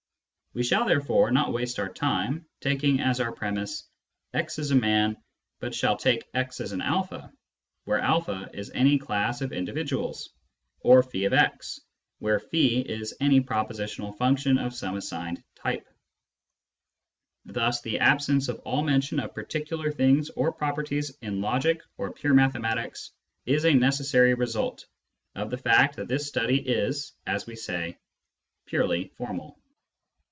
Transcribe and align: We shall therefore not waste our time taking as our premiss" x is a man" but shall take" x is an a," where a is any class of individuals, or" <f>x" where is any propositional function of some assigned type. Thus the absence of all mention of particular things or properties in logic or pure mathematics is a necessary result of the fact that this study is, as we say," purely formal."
We 0.53 0.63
shall 0.63 0.83
therefore 0.85 1.31
not 1.31 1.53
waste 1.53 1.79
our 1.79 1.87
time 1.87 2.45
taking 2.59 2.99
as 2.99 3.21
our 3.21 3.31
premiss" 3.31 3.83
x 4.33 4.59
is 4.59 4.71
a 4.71 4.75
man" 4.75 5.15
but 5.61 5.73
shall 5.73 5.95
take" 5.95 6.27
x 6.33 6.59
is 6.59 6.73
an 6.73 6.81
a," 6.81 7.31
where 7.85 7.99
a 7.99 8.49
is 8.53 8.69
any 8.71 8.99
class 8.99 9.39
of 9.39 9.53
individuals, 9.53 10.33
or" 10.81 11.03
<f>x" 11.13 11.79
where 12.19 12.41
is 12.53 13.15
any 13.21 13.39
propositional 13.39 14.17
function 14.17 14.57
of 14.57 14.75
some 14.75 14.97
assigned 14.97 15.41
type. 15.55 15.87
Thus 17.45 17.79
the 17.79 17.99
absence 17.99 18.49
of 18.49 18.59
all 18.65 18.83
mention 18.83 19.21
of 19.21 19.33
particular 19.33 19.89
things 19.89 20.29
or 20.31 20.51
properties 20.51 21.17
in 21.21 21.39
logic 21.39 21.79
or 21.95 22.11
pure 22.11 22.33
mathematics 22.33 23.11
is 23.45 23.63
a 23.63 23.73
necessary 23.73 24.33
result 24.33 24.85
of 25.33 25.49
the 25.49 25.57
fact 25.57 25.95
that 25.95 26.09
this 26.09 26.27
study 26.27 26.59
is, 26.59 27.13
as 27.25 27.47
we 27.47 27.55
say," 27.55 27.97
purely 28.65 29.07
formal." 29.17 29.57